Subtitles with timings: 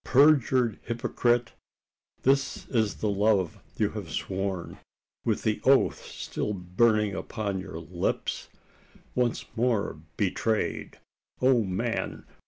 [0.03, 1.51] "Perjured hypocrite!
[2.23, 4.79] this is the love you have sworn
[5.23, 8.47] with the oath still burning upon your lips?
[9.13, 10.97] Once more betrayed!
[11.39, 12.25] O man!